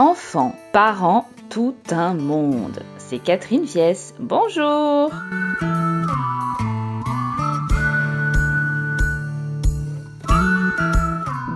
[0.00, 2.82] Enfants, parents, tout un monde.
[2.96, 4.14] C'est Catherine Viès.
[4.18, 5.10] Bonjour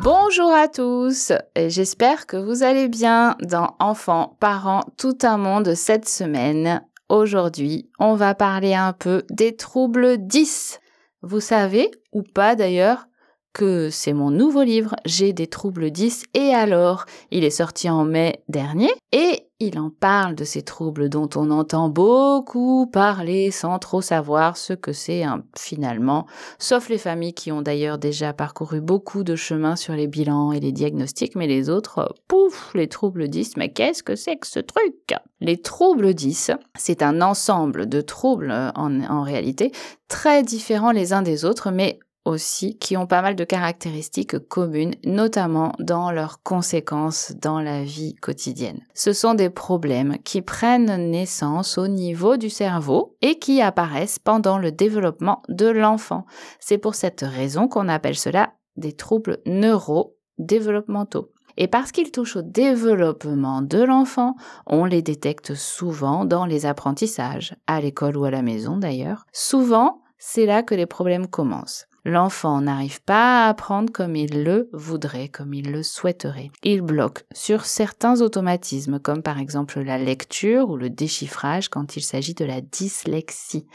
[0.02, 6.06] Bonjour à tous, j'espère que vous allez bien dans Enfants, parents, tout un monde cette
[6.06, 6.82] semaine.
[7.08, 10.80] Aujourd'hui, on va parler un peu des troubles 10.
[11.22, 13.06] Vous savez, ou pas d'ailleurs,
[13.54, 18.04] que c'est mon nouveau livre, J'ai des troubles 10 et alors Il est sorti en
[18.04, 23.78] mai dernier et il en parle de ces troubles dont on entend beaucoup parler sans
[23.78, 26.26] trop savoir ce que c'est hein, finalement,
[26.58, 30.58] sauf les familles qui ont d'ailleurs déjà parcouru beaucoup de chemin sur les bilans et
[30.58, 34.58] les diagnostics, mais les autres, pouf, les troubles 10, mais qu'est-ce que c'est que ce
[34.58, 35.14] truc?
[35.40, 39.70] Les troubles 10, c'est un ensemble de troubles en, en réalité
[40.08, 44.94] très différents les uns des autres, mais aussi qui ont pas mal de caractéristiques communes,
[45.04, 48.80] notamment dans leurs conséquences dans la vie quotidienne.
[48.94, 54.58] Ce sont des problèmes qui prennent naissance au niveau du cerveau et qui apparaissent pendant
[54.58, 56.24] le développement de l'enfant.
[56.60, 61.30] C'est pour cette raison qu'on appelle cela des troubles neurodéveloppementaux.
[61.56, 64.34] Et parce qu'ils touchent au développement de l'enfant,
[64.66, 69.24] on les détecte souvent dans les apprentissages, à l'école ou à la maison d'ailleurs.
[69.32, 71.86] Souvent, c'est là que les problèmes commencent.
[72.06, 76.50] L'enfant n'arrive pas à apprendre comme il le voudrait, comme il le souhaiterait.
[76.62, 82.02] Il bloque sur certains automatismes, comme par exemple la lecture ou le déchiffrage quand il
[82.02, 83.66] s'agit de la dyslexie,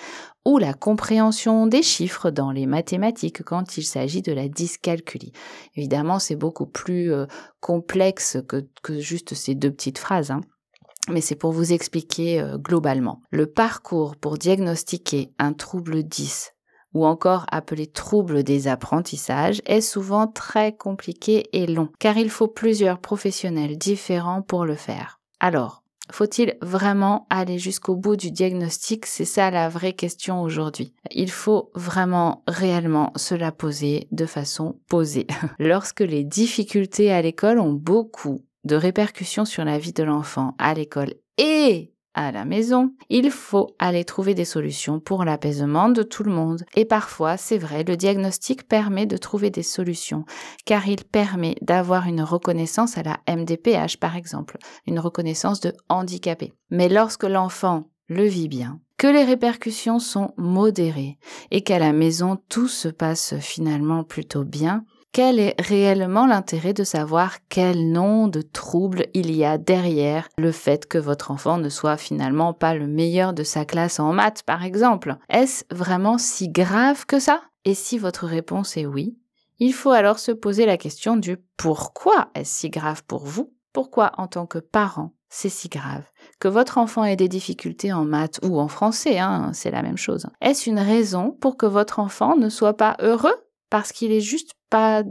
[0.45, 5.33] ou la compréhension des chiffres dans les mathématiques quand il s'agit de la dyscalculie.
[5.75, 7.25] Évidemment, c'est beaucoup plus euh,
[7.61, 8.63] complexe que,
[8.99, 10.29] juste ces deux petites phrases.
[10.29, 10.41] Hein
[11.09, 13.21] mais c'est pour vous expliquer euh, globalement.
[13.31, 16.53] Le parcours pour diagnostiquer un trouble 10
[16.93, 22.47] ou encore appelé trouble des apprentissages, est souvent très compliqué et long, car il faut
[22.47, 25.19] plusieurs professionnels différents pour le faire.
[25.39, 29.05] Alors, faut-il vraiment aller jusqu'au bout du diagnostic?
[29.05, 30.93] C'est ça la vraie question aujourd'hui.
[31.11, 35.27] Il faut vraiment réellement se la poser de façon posée.
[35.59, 40.73] Lorsque les difficultés à l'école ont beaucoup de répercussions sur la vie de l'enfant à
[40.73, 46.23] l'école et à la maison, il faut aller trouver des solutions pour l'apaisement de tout
[46.23, 46.63] le monde.
[46.75, 50.25] Et parfois, c'est vrai, le diagnostic permet de trouver des solutions,
[50.65, 56.53] car il permet d'avoir une reconnaissance à la MDPH, par exemple, une reconnaissance de handicapé.
[56.69, 61.17] Mais lorsque l'enfant le vit bien, que les répercussions sont modérées
[61.51, 66.83] et qu'à la maison tout se passe finalement plutôt bien, quel est réellement l'intérêt de
[66.83, 71.69] savoir quel nom de trouble il y a derrière le fait que votre enfant ne
[71.69, 75.17] soit finalement pas le meilleur de sa classe en maths, par exemple?
[75.29, 77.41] Est-ce vraiment si grave que ça?
[77.65, 79.17] Et si votre réponse est oui,
[79.57, 83.51] il faut alors se poser la question du pourquoi est-ce si grave pour vous?
[83.73, 86.05] Pourquoi en tant que parent c'est si grave?
[86.39, 89.97] Que votre enfant ait des difficultés en maths ou en français, hein, c'est la même
[89.97, 90.25] chose.
[90.41, 93.35] Est-ce une raison pour que votre enfant ne soit pas heureux?
[93.69, 95.03] Parce qu'il est juste pas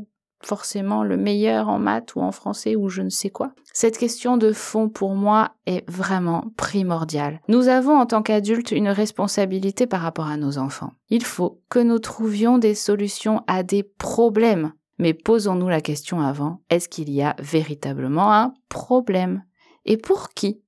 [0.43, 3.53] forcément le meilleur en maths ou en français ou je ne sais quoi.
[3.73, 7.41] Cette question de fond pour moi est vraiment primordiale.
[7.49, 10.93] Nous avons en tant qu'adultes une responsabilité par rapport à nos enfants.
[11.11, 14.73] Il faut que nous trouvions des solutions à des problèmes.
[14.99, 19.45] Mais posons-nous la question avant, est-ce qu'il y a véritablement un problème?
[19.85, 20.61] Et pour qui?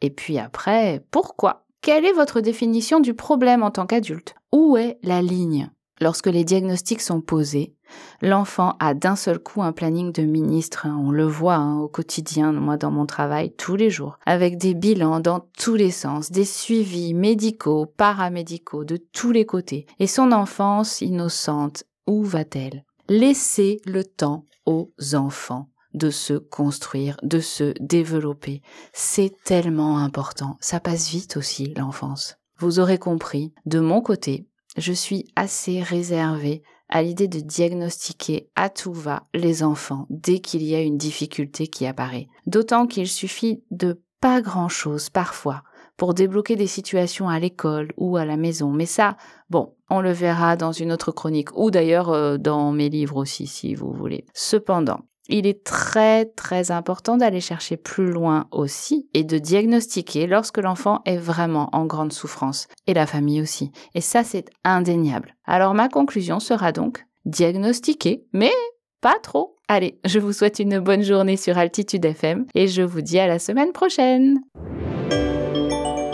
[0.00, 1.66] Et puis après, pourquoi?
[1.82, 4.34] Quelle est votre définition du problème en tant qu'adulte?
[4.52, 5.70] Où est la ligne?
[6.00, 7.74] Lorsque les diagnostics sont posés,
[8.20, 10.86] l'enfant a d'un seul coup un planning de ministre.
[10.86, 11.00] Hein.
[11.00, 14.74] on le voit hein, au quotidien, moi dans mon travail, tous les jours, avec des
[14.74, 19.86] bilans dans tous les sens, des suivis médicaux, paramédicaux, de tous les côtés.
[20.00, 22.84] Et son enfance innocente, où va-t-elle?
[23.08, 28.62] Laissez le temps aux enfants de se construire, de se développer.
[28.92, 30.56] C'est tellement important.
[30.60, 32.36] Ça passe vite aussi, l'enfance.
[32.58, 38.68] Vous aurez compris, de mon côté, je suis assez réservée à l'idée de diagnostiquer à
[38.68, 42.28] tout va les enfants dès qu'il y a une difficulté qui apparaît.
[42.46, 45.62] D'autant qu'il suffit de pas grand chose parfois
[45.96, 48.70] pour débloquer des situations à l'école ou à la maison.
[48.70, 49.16] Mais ça,
[49.50, 53.46] bon, on le verra dans une autre chronique ou d'ailleurs euh, dans mes livres aussi
[53.46, 54.26] si vous voulez.
[54.34, 60.58] Cependant, il est très très important d'aller chercher plus loin aussi et de diagnostiquer lorsque
[60.58, 63.70] l'enfant est vraiment en grande souffrance et la famille aussi.
[63.94, 65.34] Et ça c'est indéniable.
[65.46, 68.52] Alors ma conclusion sera donc diagnostiquer, mais
[69.00, 69.56] pas trop.
[69.68, 73.26] Allez, je vous souhaite une bonne journée sur Altitude FM et je vous dis à
[73.26, 74.40] la semaine prochaine.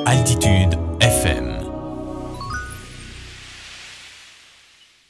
[0.07, 1.60] Altitude FM